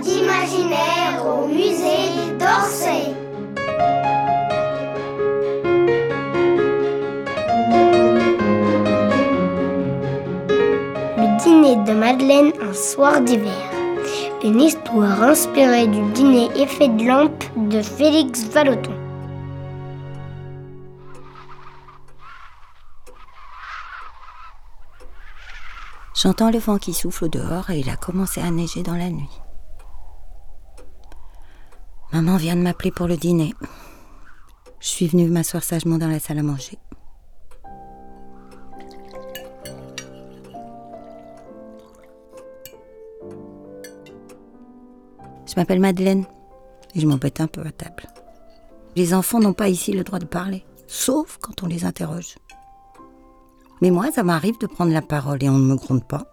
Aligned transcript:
d'imaginaire 0.00 1.24
au 1.26 1.46
musée 1.46 2.10
d'Orsay. 2.38 3.14
Le 11.16 11.42
dîner 11.42 11.76
de 11.84 11.92
Madeleine 11.92 12.52
un 12.60 12.72
soir 12.72 13.20
d'hiver. 13.20 13.52
Une 14.42 14.60
histoire 14.60 15.22
inspirée 15.22 15.86
du 15.86 16.02
dîner 16.12 16.50
effet 16.56 16.88
de 16.88 17.04
lampe 17.04 17.44
de 17.56 17.80
Félix 17.80 18.44
Vallotton. 18.44 18.92
J'entends 26.14 26.50
le 26.50 26.58
vent 26.58 26.78
qui 26.78 26.94
souffle 26.94 27.24
au 27.24 27.28
dehors 27.28 27.70
et 27.70 27.80
il 27.80 27.90
a 27.90 27.96
commencé 27.96 28.40
à 28.40 28.50
neiger 28.50 28.82
dans 28.82 28.96
la 28.96 29.10
nuit. 29.10 29.43
Maman 32.14 32.36
vient 32.36 32.54
de 32.54 32.60
m'appeler 32.60 32.92
pour 32.92 33.08
le 33.08 33.16
dîner. 33.16 33.54
Je 34.78 34.86
suis 34.86 35.08
venue 35.08 35.26
m'asseoir 35.26 35.64
sagement 35.64 35.98
dans 35.98 36.06
la 36.06 36.20
salle 36.20 36.38
à 36.38 36.44
manger. 36.44 36.78
Je 45.44 45.54
m'appelle 45.56 45.80
Madeleine 45.80 46.24
et 46.94 47.00
je 47.00 47.06
m'embête 47.08 47.40
un 47.40 47.48
peu 47.48 47.62
à 47.62 47.72
table. 47.72 48.06
Les 48.94 49.12
enfants 49.12 49.40
n'ont 49.40 49.52
pas 49.52 49.68
ici 49.68 49.92
le 49.92 50.04
droit 50.04 50.20
de 50.20 50.24
parler, 50.24 50.64
sauf 50.86 51.38
quand 51.40 51.64
on 51.64 51.66
les 51.66 51.84
interroge. 51.84 52.36
Mais 53.82 53.90
moi, 53.90 54.12
ça 54.12 54.22
m'arrive 54.22 54.58
de 54.60 54.68
prendre 54.68 54.92
la 54.92 55.02
parole 55.02 55.42
et 55.42 55.48
on 55.48 55.58
ne 55.58 55.66
me 55.66 55.74
gronde 55.74 56.06
pas. 56.06 56.30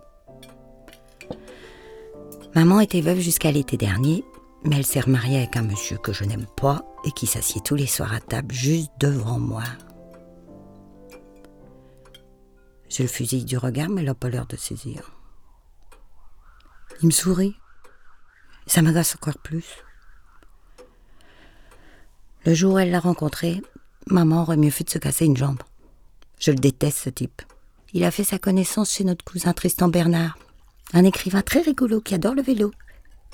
Maman 2.53 2.81
était 2.81 3.01
veuve 3.01 3.19
jusqu'à 3.19 3.51
l'été 3.51 3.77
dernier, 3.77 4.23
mais 4.63 4.77
elle 4.77 4.85
s'est 4.85 4.99
remariée 4.99 5.37
avec 5.37 5.57
un 5.57 5.63
monsieur 5.63 5.97
que 5.97 6.13
je 6.13 6.23
n'aime 6.23 6.45
pas 6.57 6.85
et 7.03 7.11
qui 7.11 7.27
s'assied 7.27 7.61
tous 7.61 7.75
les 7.75 7.87
soirs 7.87 8.13
à 8.13 8.19
table 8.19 8.53
juste 8.53 8.91
devant 8.99 9.39
moi. 9.39 9.63
Je 12.89 13.03
le 13.03 13.07
fusille 13.07 13.45
du 13.45 13.57
regard, 13.57 13.89
mais 13.89 14.01
elle 14.01 14.07
n'a 14.07 14.15
pas 14.15 14.29
l'air 14.29 14.45
de 14.45 14.57
saisir. 14.57 15.11
Il 17.01 17.07
me 17.07 17.11
sourit. 17.11 17.55
Ça 18.67 18.81
m'agace 18.81 19.15
encore 19.15 19.37
plus. 19.37 19.65
Le 22.45 22.53
jour 22.53 22.73
où 22.73 22.79
elle 22.79 22.91
l'a 22.91 22.99
rencontré, 22.99 23.61
maman 24.07 24.41
aurait 24.41 24.57
mieux 24.57 24.71
fait 24.71 24.83
de 24.83 24.89
se 24.89 24.97
casser 24.97 25.25
une 25.25 25.37
jambe. 25.37 25.61
Je 26.39 26.51
le 26.51 26.57
déteste, 26.57 26.97
ce 26.97 27.09
type. 27.09 27.41
Il 27.93 28.03
a 28.03 28.11
fait 28.11 28.23
sa 28.23 28.39
connaissance 28.39 28.91
chez 28.91 29.03
notre 29.03 29.23
cousin 29.23 29.53
Tristan 29.53 29.87
Bernard, 29.87 30.37
un 30.93 31.03
écrivain 31.03 31.41
très 31.41 31.61
rigolo 31.61 32.01
qui 32.01 32.15
adore 32.15 32.35
le 32.35 32.41
vélo. 32.41 32.71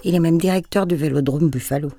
Il 0.03 0.14
est 0.16 0.20
même 0.20 0.38
directeur 0.38 0.86
du 0.86 0.95
vélodrome 0.95 1.50
Buffalo. 1.50 1.90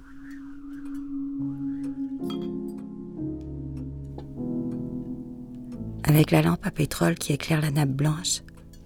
Avec 6.05 6.31
la 6.31 6.43
lampe 6.43 6.65
à 6.65 6.71
pétrole 6.71 7.17
qui 7.17 7.33
éclaire 7.33 7.61
la 7.61 7.71
nappe 7.71 7.91
blanche 7.91 8.43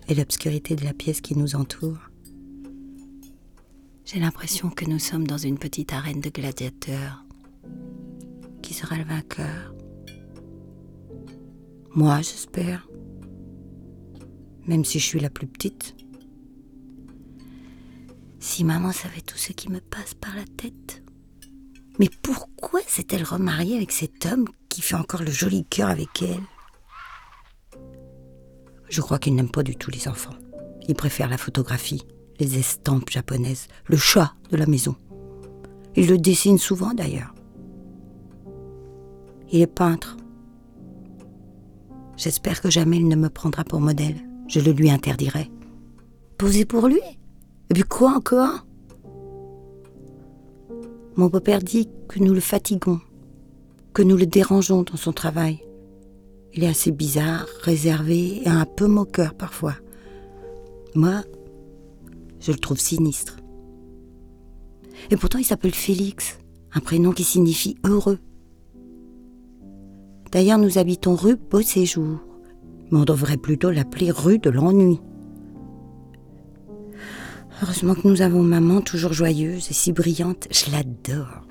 et 0.09 0.15
l'obscurité 0.15 0.75
de 0.77 0.85
la 0.85 0.95
pièce 0.95 1.21
qui 1.21 1.37
nous 1.37 1.55
entoure, 1.55 2.11
j'ai 4.05 4.19
l'impression 4.19 4.71
que 4.71 4.85
nous 4.87 4.99
sommes 4.99 5.27
dans 5.27 5.39
une 5.39 5.59
petite 5.59 5.93
arène 5.93 6.21
de 6.21 6.31
gladiateurs. 6.31 7.25
Qui 8.61 8.75
sera 8.75 8.97
le 8.97 9.05
vainqueur 9.05 9.75
Moi, 11.95 12.17
j'espère. 12.19 12.89
Même 14.67 14.85
si 14.85 14.99
je 14.99 15.05
suis 15.05 15.21
la 15.21 15.31
plus 15.31 15.47
petite. 15.47 15.95
Si 18.55 18.65
maman 18.65 18.93
savait 18.93 19.23
tout 19.23 19.39
ce 19.39 19.55
qui 19.55 19.71
me 19.71 19.81
passe 19.81 20.13
par 20.13 20.37
la 20.37 20.45
tête. 20.45 21.03
Mais 21.99 22.11
pourquoi 22.21 22.81
s'est-elle 22.87 23.25
remariée 23.25 23.77
avec 23.77 23.93
cet 23.93 24.27
homme 24.27 24.47
qui 24.69 24.83
fait 24.83 24.95
encore 24.95 25.23
le 25.23 25.31
joli 25.31 25.65
cœur 25.65 25.89
avec 25.89 26.21
elle? 26.21 27.81
Je 28.91 29.01
crois 29.01 29.19
qu'il 29.19 29.35
n'aime 29.35 29.51
pas 29.51 29.63
du 29.63 29.75
tout 29.75 29.91
les 29.91 30.07
enfants. 30.07 30.35
Il 30.87 30.95
préfère 30.95 31.31
la 31.31 31.39
photographie, 31.39 32.03
les 32.41 32.59
estampes 32.59 33.09
japonaises, 33.09 33.69
le 33.87 33.97
chat 33.97 34.35
de 34.51 34.59
la 34.59 34.67
maison. 34.67 34.97
Il 35.97 36.09
le 36.09 36.19
dessine 36.19 36.59
souvent 36.59 36.93
d'ailleurs. 36.93 37.35
Il 39.51 39.63
est 39.63 39.67
peintre. 39.67 40.19
J'espère 42.19 42.61
que 42.61 42.69
jamais 42.69 42.99
il 42.99 43.09
ne 43.09 43.17
me 43.17 43.31
prendra 43.31 43.65
pour 43.65 43.81
modèle. 43.81 44.21
Je 44.47 44.61
le 44.61 44.73
lui 44.73 44.91
interdirai. 44.91 45.51
Poser 46.37 46.67
pour 46.67 46.87
lui 46.87 47.01
Et 47.73 47.75
puis 47.75 47.85
quoi 47.85 48.11
encore? 48.15 48.67
Mon 51.17 51.29
beau-père 51.29 51.63
dit 51.63 51.89
que 52.07 52.19
nous 52.19 52.35
le 52.35 52.41
fatiguons, 52.41 53.01
que 53.95 54.03
nous 54.03 54.19
le 54.19 54.27
dérangeons 54.27 54.83
dans 54.83 54.99
son 54.99 55.15
travail. 55.15 55.65
Il 56.53 56.65
est 56.65 56.69
assez 56.69 56.91
bizarre, 56.91 57.47
réservé 57.63 58.43
et 58.43 58.49
un 58.51 58.67
peu 58.67 58.87
moqueur 58.87 59.33
parfois. 59.33 59.75
Moi, 60.95 61.23
je 62.41 62.53
le 62.53 62.59
trouve 62.59 62.79
sinistre. 62.79 63.39
Et 65.11 65.17
pourtant, 65.17 65.39
il 65.39 65.47
s'appelle 65.47 65.75
Félix, 65.75 66.41
un 66.75 66.81
prénom 66.81 67.13
qui 67.13 67.25
signifie 67.25 67.79
heureux. 67.85 68.19
D'ailleurs, 70.31 70.59
nous 70.59 70.77
habitons 70.77 71.15
rue 71.15 71.37
Beau 71.37 71.63
Séjour, 71.63 72.21
mais 72.91 72.99
on 72.99 73.05
devrait 73.05 73.39
plutôt 73.39 73.71
l'appeler 73.71 74.11
rue 74.11 74.39
de 74.39 74.51
l'ennui. 74.51 75.01
Heureusement 77.63 77.95
que 77.95 78.09
nous 78.09 78.23
avons 78.23 78.43
maman 78.43 78.81
toujours 78.81 79.13
joyeuse 79.13 79.71
et 79.71 79.73
si 79.73 79.93
brillante, 79.93 80.49
je 80.51 80.73
l'adore. 80.73 81.43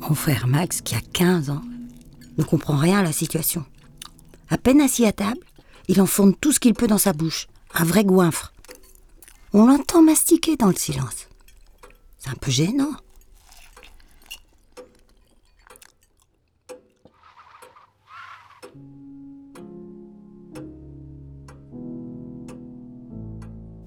Mon 0.00 0.14
frère 0.14 0.46
Max, 0.46 0.80
qui 0.80 0.94
a 0.94 1.00
15 1.12 1.50
ans, 1.50 1.62
ne 2.38 2.44
comprend 2.44 2.76
rien 2.76 3.00
à 3.00 3.02
la 3.02 3.10
situation. 3.10 3.64
À 4.48 4.58
peine 4.58 4.80
assis 4.80 5.04
à 5.06 5.12
table, 5.12 5.40
il 5.88 6.00
enfonce 6.00 6.34
tout 6.40 6.52
ce 6.52 6.60
qu'il 6.60 6.74
peut 6.74 6.86
dans 6.86 6.98
sa 6.98 7.12
bouche, 7.12 7.48
un 7.74 7.82
vrai 7.82 8.04
goinfre. 8.04 8.52
On 9.52 9.66
l'entend 9.66 10.02
mastiquer 10.02 10.56
dans 10.56 10.68
le 10.68 10.76
silence. 10.76 11.28
C'est 12.18 12.30
un 12.30 12.36
peu 12.40 12.52
gênant. 12.52 12.92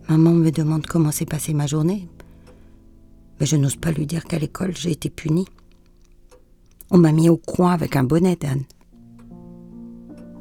Maman 0.08 0.34
me 0.34 0.52
demande 0.52 0.86
comment 0.86 1.12
s'est 1.12 1.26
passée 1.26 1.54
ma 1.54 1.68
journée. 1.68 2.08
Mais 3.40 3.46
je 3.46 3.56
n'ose 3.56 3.76
pas 3.76 3.92
lui 3.92 4.06
dire 4.06 4.26
qu'à 4.26 4.38
l'école, 4.38 4.76
j'ai 4.76 4.92
été 4.92 5.10
punie. 5.10 5.48
On 6.92 6.98
m'a 6.98 7.12
mis 7.12 7.30
au 7.30 7.38
coin 7.38 7.72
avec 7.74 7.96
un 7.96 8.04
bonnet 8.04 8.36
d'âne. 8.36 8.64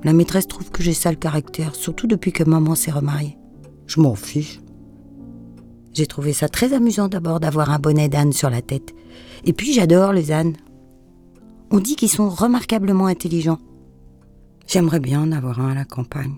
La 0.05 0.13
maîtresse 0.13 0.47
trouve 0.47 0.71
que 0.71 0.83
j'ai 0.83 0.93
sale 0.93 1.17
caractère, 1.17 1.75
surtout 1.75 2.07
depuis 2.07 2.31
que 2.31 2.45
maman 2.45 2.75
s'est 2.75 2.91
remariée. 2.91 3.39
Je 3.87 4.01
m'en 4.01 4.15
fiche. 4.15 4.61
J'ai 5.95 6.07
trouvé 6.07 6.35
ça 6.35 6.49
très 6.49 6.75
amusant 6.75 7.09
d'abord 7.09 7.41
d'avoir 7.41 7.71
un 7.71 7.79
bonnet 7.79 8.11
d'âne 8.11 8.33
sur 8.33 8.51
la 8.51 8.61
tête. 8.61 8.95
Et 9.45 9.55
puis 9.55 9.73
j'adore 9.73 10.13
les 10.13 10.31
ânes. 10.31 10.57
On 11.71 11.79
dit 11.79 11.97
qu'ils 11.97 12.11
sont 12.11 12.29
remarquablement 12.29 13.07
intelligents. 13.07 13.61
J'aimerais 14.67 15.01
bien 15.01 15.23
en 15.23 15.33
avoir 15.33 15.61
un 15.61 15.71
à 15.71 15.75
la 15.75 15.85
campagne. 15.85 16.35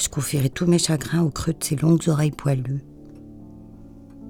Je 0.00 0.08
confierais 0.08 0.48
tous 0.48 0.64
mes 0.64 0.78
chagrins 0.78 1.22
au 1.22 1.28
creux 1.28 1.52
de 1.52 1.62
ses 1.62 1.76
longues 1.76 2.08
oreilles 2.08 2.30
poilues. 2.30 2.82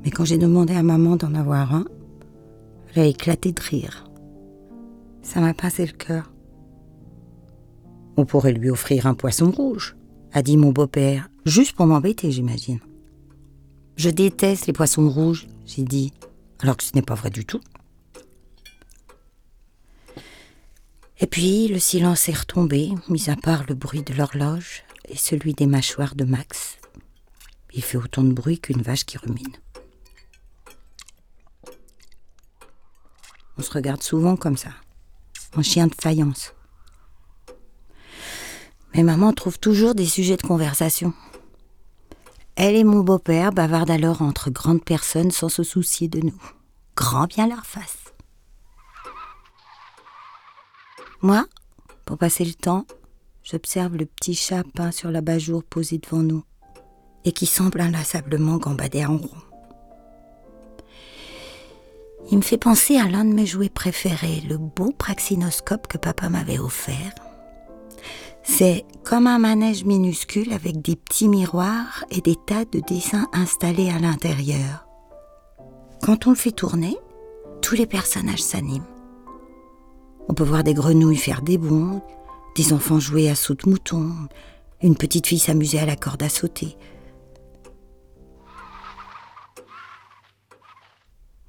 Mais 0.02 0.10
quand 0.10 0.24
j'ai 0.24 0.36
demandé 0.36 0.74
à 0.74 0.82
maman 0.82 1.14
d'en 1.14 1.32
avoir 1.32 1.72
un, 1.72 1.84
elle 2.92 3.02
a 3.02 3.06
éclaté 3.06 3.52
de 3.52 3.60
rire. 3.60 4.10
Ça 5.22 5.40
m'a 5.40 5.54
passé 5.54 5.86
le 5.86 5.92
cœur. 5.92 6.32
On 8.16 8.24
pourrait 8.24 8.52
lui 8.52 8.68
offrir 8.68 9.06
un 9.06 9.14
poisson 9.14 9.52
rouge, 9.52 9.96
a 10.32 10.42
dit 10.42 10.56
mon 10.56 10.72
beau-père, 10.72 11.28
juste 11.46 11.76
pour 11.76 11.86
m'embêter, 11.86 12.32
j'imagine. 12.32 12.80
Je 13.94 14.10
déteste 14.10 14.66
les 14.66 14.72
poissons 14.72 15.08
rouges, 15.08 15.46
j'ai 15.66 15.84
dit, 15.84 16.12
alors 16.58 16.76
que 16.76 16.82
ce 16.82 16.96
n'est 16.96 17.02
pas 17.02 17.14
vrai 17.14 17.30
du 17.30 17.44
tout. 17.44 17.60
Et 21.20 21.28
puis 21.28 21.68
le 21.68 21.78
silence 21.78 22.28
est 22.28 22.36
retombé, 22.36 22.90
mis 23.08 23.30
à 23.30 23.36
part 23.36 23.64
le 23.68 23.76
bruit 23.76 24.02
de 24.02 24.14
l'horloge 24.14 24.82
et 25.10 25.16
celui 25.16 25.54
des 25.54 25.66
mâchoires 25.66 26.14
de 26.14 26.24
Max. 26.24 26.78
Il 27.72 27.82
fait 27.82 27.98
autant 27.98 28.22
de 28.22 28.32
bruit 28.32 28.60
qu'une 28.60 28.82
vache 28.82 29.04
qui 29.04 29.18
rumine. 29.18 29.56
On 33.58 33.62
se 33.62 33.70
regarde 33.72 34.02
souvent 34.02 34.36
comme 34.36 34.56
ça, 34.56 34.70
en 35.56 35.62
chien 35.62 35.88
de 35.88 35.94
faïence. 36.00 36.54
Mais 38.94 39.02
maman 39.02 39.32
trouve 39.32 39.58
toujours 39.58 39.94
des 39.94 40.06
sujets 40.06 40.36
de 40.36 40.46
conversation. 40.46 41.12
Elle 42.56 42.76
et 42.76 42.84
mon 42.84 43.00
beau-père 43.00 43.52
bavardent 43.52 43.90
alors 43.90 44.22
entre 44.22 44.50
grandes 44.50 44.84
personnes 44.84 45.30
sans 45.30 45.48
se 45.48 45.62
soucier 45.62 46.08
de 46.08 46.20
nous. 46.20 46.42
Grand 46.96 47.26
bien 47.26 47.46
leur 47.46 47.64
face. 47.66 47.98
Moi, 51.22 51.46
pour 52.04 52.18
passer 52.18 52.44
le 52.44 52.54
temps, 52.54 52.86
j'observe 53.50 53.96
le 53.96 54.06
petit 54.06 54.34
chat 54.34 54.62
peint 54.74 54.92
sur 54.92 55.10
la 55.10 55.22
bajour 55.22 55.64
posé 55.64 55.98
devant 55.98 56.22
nous. 56.22 56.44
et 57.22 57.32
qui 57.32 57.44
semble 57.44 57.82
inlassablement 57.82 58.56
gambader 58.56 59.04
en 59.04 59.18
rond. 59.18 59.28
Il 62.30 62.38
me 62.38 62.42
fait 62.42 62.56
penser 62.56 62.96
à 62.96 63.08
l'un 63.08 63.26
de 63.26 63.34
mes 63.34 63.44
jouets 63.44 63.68
préférés, 63.68 64.42
le 64.48 64.56
beau 64.56 64.90
praxinoscope 64.96 65.86
que 65.86 65.98
papa 65.98 66.30
m'avait 66.30 66.58
offert. 66.58 67.12
C'est 68.42 68.86
comme 69.04 69.26
un 69.26 69.38
manège 69.38 69.84
minuscule 69.84 70.50
avec 70.54 70.80
des 70.80 70.96
petits 70.96 71.28
miroirs 71.28 72.06
et 72.10 72.22
des 72.22 72.36
tas 72.36 72.64
de 72.64 72.80
dessins 72.80 73.28
installés 73.34 73.90
à 73.90 73.98
l'intérieur. 73.98 74.86
Quand 76.02 76.26
on 76.26 76.30
le 76.30 76.36
fait 76.36 76.52
tourner, 76.52 76.96
tous 77.60 77.74
les 77.74 77.86
personnages 77.86 78.42
s'animent. 78.42 78.86
On 80.30 80.32
peut 80.32 80.44
voir 80.44 80.64
des 80.64 80.74
grenouilles 80.74 81.16
faire 81.16 81.42
des 81.42 81.58
bonds, 81.58 82.00
des 82.56 82.72
enfants 82.72 83.00
jouer 83.00 83.30
à 83.30 83.34
saut 83.34 83.54
de 83.54 83.68
mouton, 83.68 84.12
une 84.82 84.96
petite 84.96 85.26
fille 85.26 85.38
s'amuser 85.38 85.78
à 85.78 85.86
la 85.86 85.96
corde 85.96 86.22
à 86.22 86.28
sauter. 86.28 86.76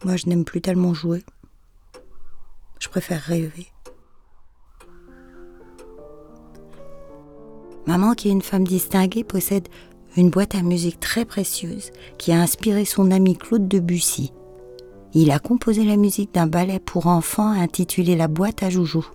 Moi, 0.04 0.18
je 0.18 0.28
n'aime 0.28 0.46
plus 0.46 0.62
tellement 0.62 0.94
jouer. 0.94 1.24
Je 2.80 2.90
préfère 2.90 3.22
rêver. 3.22 3.68
Maman, 7.86 8.14
qui 8.14 8.30
est 8.30 8.32
une 8.32 8.42
femme 8.42 8.66
distinguée, 8.66 9.24
possède 9.24 9.68
une 10.18 10.30
boîte 10.30 10.56
à 10.56 10.62
musique 10.62 11.00
très 11.00 11.26
précieuse 11.26 11.92
qui 12.18 12.32
a 12.32 12.42
inspiré 12.42 12.86
son 12.86 13.12
ami 13.12 13.38
Claude 13.38 13.68
Debussy. 13.68 14.34
Il 15.14 15.32
a 15.32 15.40
composé 15.40 15.84
la 15.84 15.98
musique 15.98 16.34
d'un 16.34 16.48
ballet 16.48 16.80
pour 16.80 17.08
enfants 17.08 17.52
intitulé 17.52 18.16
La 18.16 18.28
boîte 18.28 18.64
à 18.64 18.70
joujou. 18.70 19.06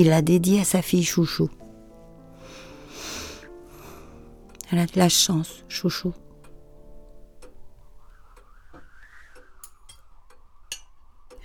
Il 0.00 0.10
l'a 0.10 0.22
dédié 0.22 0.60
à 0.60 0.64
sa 0.64 0.80
fille 0.80 1.02
Chouchou. 1.02 1.50
Elle 4.70 4.78
a 4.78 4.86
de 4.86 4.96
la 4.96 5.08
chance, 5.08 5.64
Chouchou. 5.68 6.14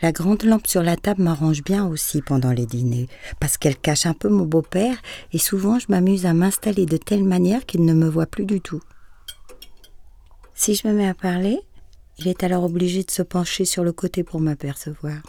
La 0.03 0.11
grande 0.11 0.43
lampe 0.43 0.67
sur 0.67 0.83
la 0.83 0.97
table 0.97 1.23
m'arrange 1.23 1.63
bien 1.63 1.87
aussi 1.87 2.21
pendant 2.21 2.51
les 2.51 2.67
dîners, 2.67 3.07
parce 3.39 3.57
qu'elle 3.57 3.77
cache 3.77 4.05
un 4.05 4.13
peu 4.13 4.29
mon 4.29 4.45
beau-père, 4.45 4.97
et 5.31 5.39
souvent 5.39 5.79
je 5.79 5.87
m'amuse 5.89 6.27
à 6.27 6.35
m'installer 6.35 6.85
de 6.85 6.97
telle 6.97 7.23
manière 7.23 7.65
qu'il 7.65 7.83
ne 7.85 7.93
me 7.93 8.07
voit 8.07 8.27
plus 8.27 8.45
du 8.45 8.61
tout. 8.61 8.81
Si 10.53 10.75
je 10.75 10.87
me 10.87 10.93
mets 10.93 11.07
à 11.07 11.15
parler, 11.15 11.59
il 12.19 12.27
est 12.27 12.43
alors 12.43 12.65
obligé 12.65 13.03
de 13.03 13.09
se 13.09 13.23
pencher 13.23 13.65
sur 13.65 13.83
le 13.83 13.93
côté 13.93 14.23
pour 14.23 14.41
m'apercevoir. 14.41 15.23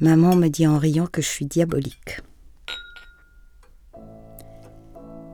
Maman 0.00 0.36
me 0.36 0.46
dit 0.48 0.66
en 0.66 0.78
riant 0.78 1.08
que 1.08 1.20
je 1.20 1.26
suis 1.26 1.46
diabolique. 1.46 2.20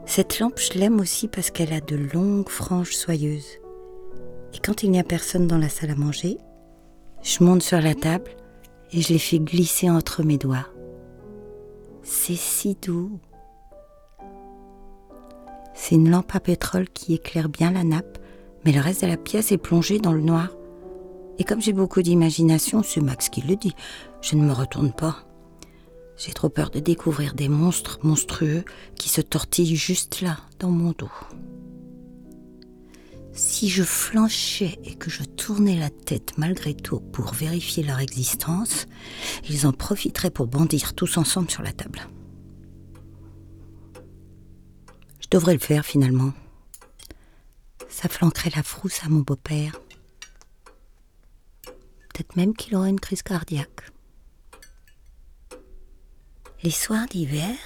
Cette 0.06 0.38
lampe, 0.38 0.58
je 0.58 0.78
l'aime 0.78 1.00
aussi 1.00 1.28
parce 1.28 1.50
qu'elle 1.50 1.72
a 1.74 1.80
de 1.80 1.96
longues 1.96 2.48
franges 2.48 2.94
soyeuses. 2.96 3.58
Et 4.54 4.58
quand 4.64 4.82
il 4.82 4.90
n'y 4.90 4.98
a 5.00 5.04
personne 5.04 5.46
dans 5.46 5.58
la 5.58 5.68
salle 5.68 5.90
à 5.90 5.94
manger, 5.94 6.38
je 7.22 7.44
monte 7.44 7.62
sur 7.62 7.80
la 7.80 7.94
table 7.94 8.30
et 8.92 9.02
je 9.02 9.12
les 9.12 9.18
fais 9.18 9.38
glisser 9.38 9.90
entre 9.90 10.22
mes 10.22 10.38
doigts. 10.38 10.68
C'est 12.02 12.36
si 12.36 12.74
doux. 12.80 13.18
C'est 15.74 15.96
une 15.96 16.10
lampe 16.10 16.34
à 16.34 16.40
pétrole 16.40 16.88
qui 16.88 17.12
éclaire 17.12 17.50
bien 17.50 17.70
la 17.70 17.84
nappe, 17.84 18.18
mais 18.64 18.72
le 18.72 18.80
reste 18.80 19.02
de 19.02 19.08
la 19.08 19.18
pièce 19.18 19.52
est 19.52 19.58
plongé 19.58 19.98
dans 19.98 20.12
le 20.12 20.22
noir. 20.22 20.50
Et 21.38 21.44
comme 21.44 21.60
j'ai 21.60 21.72
beaucoup 21.72 22.02
d'imagination, 22.02 22.82
c'est 22.82 23.00
Max 23.00 23.28
qui 23.28 23.40
le 23.42 23.56
dit, 23.56 23.74
je 24.20 24.36
ne 24.36 24.44
me 24.44 24.52
retourne 24.52 24.92
pas. 24.92 25.26
J'ai 26.16 26.32
trop 26.32 26.48
peur 26.48 26.70
de 26.70 26.78
découvrir 26.78 27.34
des 27.34 27.48
monstres 27.48 27.98
monstrueux 28.02 28.64
qui 28.96 29.08
se 29.08 29.20
tortillent 29.20 29.76
juste 29.76 30.20
là, 30.20 30.38
dans 30.60 30.70
mon 30.70 30.92
dos. 30.92 31.10
Si 33.32 33.68
je 33.68 33.82
flanchais 33.82 34.78
et 34.84 34.94
que 34.94 35.10
je 35.10 35.24
tournais 35.24 35.76
la 35.76 35.90
tête 35.90 36.38
malgré 36.38 36.72
tout 36.72 37.00
pour 37.00 37.32
vérifier 37.32 37.82
leur 37.82 37.98
existence, 37.98 38.86
ils 39.50 39.66
en 39.66 39.72
profiteraient 39.72 40.30
pour 40.30 40.46
bondir 40.46 40.94
tous 40.94 41.16
ensemble 41.16 41.50
sur 41.50 41.62
la 41.62 41.72
table. 41.72 42.06
Je 45.18 45.26
devrais 45.32 45.54
le 45.54 45.58
faire 45.58 45.84
finalement. 45.84 46.32
Ça 47.88 48.08
flanquerait 48.08 48.52
la 48.54 48.62
frousse 48.62 49.00
à 49.04 49.08
mon 49.08 49.20
beau-père. 49.20 49.80
Peut-être 52.14 52.36
même 52.36 52.54
qu'il 52.54 52.76
aurait 52.76 52.90
une 52.90 53.00
crise 53.00 53.24
cardiaque. 53.24 53.90
Les 56.62 56.70
soirs 56.70 57.06
d'hiver, 57.10 57.56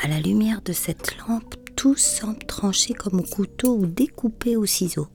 à 0.00 0.06
la 0.06 0.20
lumière 0.20 0.62
de 0.62 0.72
cette 0.72 1.16
lampe, 1.18 1.56
tout 1.74 1.96
semble 1.96 2.44
tranché 2.46 2.94
comme 2.94 3.18
au 3.18 3.24
couteau 3.24 3.76
ou 3.76 3.86
découpé 3.86 4.56
au 4.56 4.64
ciseau. 4.64 5.08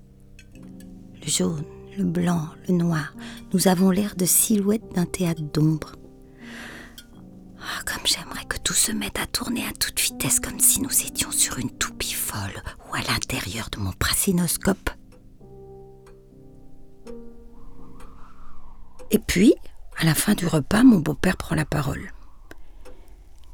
Le 1.22 1.28
jaune, 1.28 1.64
le 1.98 2.04
blanc, 2.04 2.50
le 2.68 2.74
noir, 2.74 3.14
nous 3.54 3.70
avons 3.70 3.92
l'air 3.92 4.18
de 4.18 4.26
silhouettes 4.26 4.94
d'un 4.94 5.06
théâtre 5.06 5.42
d'ombre. 5.42 5.94
Ah, 7.62 7.82
comme 7.86 8.06
j'aimerais 8.06 8.46
que 8.46 8.58
tout 8.58 8.74
se 8.74 8.92
mette 8.92 9.20
à 9.20 9.26
tourner 9.26 9.66
à 9.66 9.72
toute 9.72 10.02
vitesse 10.02 10.42
comme 10.42 10.60
si 10.60 10.82
nous 10.82 11.02
étions 11.06 11.32
sur 11.32 11.60
une 11.60 11.72
toupie 11.72 12.14
folle 12.14 12.62
ou 12.92 12.96
à 12.96 13.02
l'intérieur 13.10 13.70
de 13.70 13.80
mon 13.80 13.94
pracinoscope. 13.94 14.90
Et 19.12 19.20
puis, 19.20 19.56
à 19.98 20.06
la 20.06 20.14
fin 20.14 20.34
du 20.34 20.46
repas, 20.46 20.84
mon 20.84 21.00
beau-père 21.00 21.38
prend 21.38 21.56
la 21.56 21.66
parole. 21.66 22.12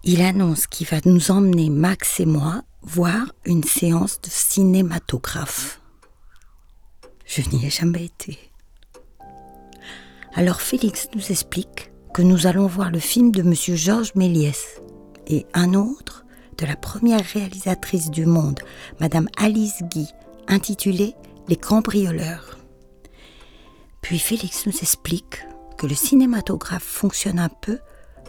Il 0.03 0.21
annonce 0.21 0.67
qu'il 0.67 0.87
va 0.87 0.97
nous 1.05 1.31
emmener, 1.31 1.69
Max 1.69 2.19
et 2.19 2.25
moi, 2.25 2.61
voir 2.83 3.33
une 3.45 3.63
séance 3.63 4.21
de 4.21 4.29
cinématographe. 4.29 5.81
Je 7.25 7.41
n'y 7.49 7.65
ai 7.65 7.69
jamais 7.69 8.05
été. 8.05 8.37
Alors 10.35 10.61
Félix 10.61 11.07
nous 11.15 11.31
explique 11.31 11.91
que 12.13 12.21
nous 12.21 12.45
allons 12.45 12.67
voir 12.67 12.91
le 12.91 12.99
film 12.99 13.31
de 13.31 13.41
M. 13.41 13.53
Georges 13.75 14.13
Méliès 14.15 14.81
et 15.27 15.45
un 15.53 15.73
autre 15.73 16.25
de 16.57 16.65
la 16.65 16.75
première 16.75 17.25
réalisatrice 17.25 18.11
du 18.11 18.25
monde, 18.25 18.59
Madame 18.99 19.27
Alice 19.37 19.81
Guy, 19.83 20.07
intitulé 20.47 21.15
Les 21.47 21.55
cambrioleurs. 21.55 22.57
Puis 24.05 24.19
Félix 24.19 24.67
nous 24.67 24.77
explique 24.83 25.39
que 25.79 25.87
le 25.87 25.95
cinématographe 25.95 26.83
fonctionne 26.83 27.39
un 27.39 27.49
peu 27.49 27.79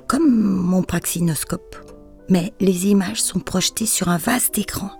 comme 0.09 0.27
mon 0.27 0.83
praxinoscope 0.83 1.77
mais 2.31 2.55
les 2.61 2.87
images 2.87 3.23
sont 3.23 3.41
projetées 3.41 3.85
sur 3.85 4.09
un 4.09 4.17
vaste 4.17 4.57
écran. 4.57 4.91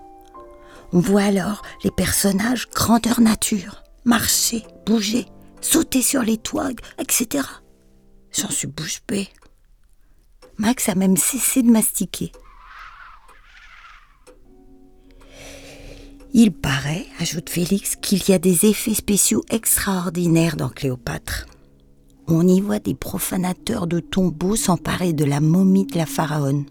On 0.93 0.99
voit 0.99 1.23
alors 1.23 1.63
les 1.83 1.89
personnages 1.89 2.69
grandeur 2.69 3.21
nature, 3.21 3.83
marcher, 4.05 4.67
bouger, 4.85 5.25
sauter 5.61 6.03
sur 6.03 6.21
les 6.21 6.37
toits, 6.37 6.69
etc. 6.99 7.43
J'en 8.31 8.51
suis 8.51 8.67
bouche 8.67 9.01
bée. 9.07 9.29
Max 10.57 10.89
a 10.89 10.95
même 10.95 11.17
cessé 11.17 11.63
de 11.63 11.71
mastiquer. 11.71 12.31
Il 16.33 16.51
paraît, 16.51 17.05
ajoute 17.19 17.49
Félix, 17.49 17.95
qu'il 17.95 18.27
y 18.29 18.33
a 18.33 18.39
des 18.39 18.65
effets 18.65 18.93
spéciaux 18.93 19.43
extraordinaires 19.49 20.57
dans 20.57 20.69
Cléopâtre. 20.69 21.45
On 22.27 22.45
y 22.47 22.59
voit 22.59 22.79
des 22.79 22.93
profanateurs 22.93 23.87
de 23.87 23.99
tombeaux 23.99 24.57
s'emparer 24.57 25.13
de 25.13 25.23
la 25.23 25.39
momie 25.39 25.85
de 25.85 25.97
la 25.97 26.05
pharaone. 26.05 26.65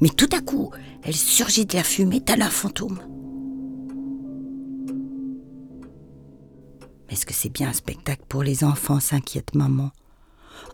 Mais 0.00 0.08
tout 0.08 0.28
à 0.32 0.40
coup, 0.40 0.70
elle 1.02 1.16
surgit 1.16 1.66
de 1.66 1.76
la 1.76 1.82
fumée 1.82 2.20
tel 2.20 2.42
un 2.42 2.50
fantôme. 2.50 3.00
Est-ce 7.10 7.26
que 7.26 7.34
c'est 7.34 7.52
bien 7.52 7.68
un 7.68 7.74
spectacle 7.74 8.22
pour 8.28 8.42
les 8.42 8.64
enfants 8.64 9.00
s'inquiète 9.00 9.54
maman. 9.54 9.90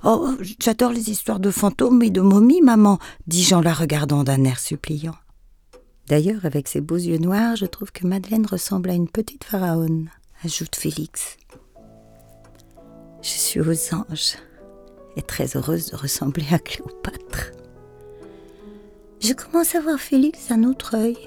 Oh, 0.05 0.29
j'adore 0.61 0.93
les 0.93 1.11
histoires 1.11 1.41
de 1.41 1.51
fantômes 1.51 2.03
et 2.03 2.11
de 2.11 2.21
momies, 2.21 2.61
maman, 2.61 2.99
dis-je 3.27 3.55
en 3.55 3.61
la 3.61 3.73
regardant 3.73 4.23
d'un 4.23 4.45
air 4.45 4.61
suppliant. 4.61 5.17
D'ailleurs, 6.09 6.47
avec 6.47 6.69
ses 6.69 6.81
beaux 6.81 6.97
yeux 6.97 7.19
noirs, 7.19 7.57
je 7.57 7.67
trouve 7.67 7.93
que 7.93 8.07
Madeleine 8.07 8.47
ressemble 8.47 8.89
à 8.89 8.95
une 8.95 9.11
petite 9.11 9.45
pharaone, 9.45 10.09
ajoute 10.43 10.75
Félix. 10.75 11.37
Je 13.21 13.29
suis 13.29 13.61
aux 13.61 13.95
anges 13.95 14.37
et 15.17 15.23
très 15.23 15.57
heureuse 15.57 15.91
de 15.91 15.97
ressembler 15.97 16.47
à 16.51 16.59
Cléopâtre. 16.59 17.53
Je 19.21 19.35
commence 19.35 19.75
à 19.75 19.81
voir 19.81 19.99
Félix 19.99 20.51
un 20.51 20.65
autre 20.65 20.97
œil. 20.97 21.19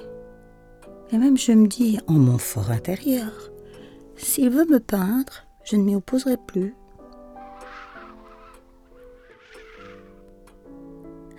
Et 1.11 1.17
même 1.17 1.37
je 1.37 1.51
me 1.51 1.67
dis, 1.67 1.99
en 2.07 2.13
mon 2.13 2.39
fort 2.39 2.71
intérieur, 2.71 3.51
s'il 4.15 4.49
veut 4.49 4.65
me 4.65 4.79
peindre, 4.79 5.45
je 5.63 5.75
ne 5.75 5.83
m'y 5.83 5.95
opposerai 5.95 6.37
plus. 6.47 6.73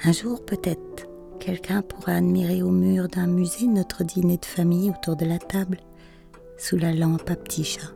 Un 0.05 0.13
jour 0.13 0.45
peut-être, 0.45 0.92
quelqu'un 1.45 1.83
pourra 1.83 2.13
admirer 2.13 2.63
au 2.63 2.71
mur 2.71 3.09
d'un 3.09 3.27
musée 3.27 3.67
notre 3.67 4.05
dîner 4.05 4.37
de 4.37 4.45
famille 4.45 4.91
autour 4.91 5.17
de 5.17 5.25
la 5.25 5.39
table, 5.39 5.79
sous 6.57 6.77
la 6.77 6.93
lampe 6.93 7.29
à 7.29 7.35
petit 7.35 7.65
chat. 7.65 7.93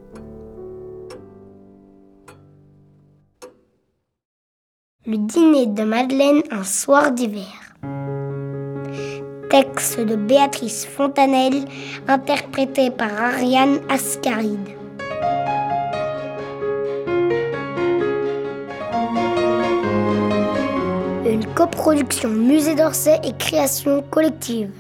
Le 5.07 5.19
dîner 5.19 5.67
de 5.67 5.85
Madeleine 5.85 6.43
un 6.51 6.65
soir 6.65 7.13
d'hiver. 7.13 7.77
Texte 9.49 10.01
de 10.01 10.17
Béatrice 10.17 10.85
Fontanelle, 10.85 11.67
interprété 12.09 12.91
par 12.91 13.13
Ariane 13.13 13.79
Ascaride. 13.89 14.76
Coproduction 21.57 22.29
Musée 22.29 22.75
d'Orsay 22.75 23.19
et 23.25 23.33
création 23.33 24.03
collective. 24.03 24.71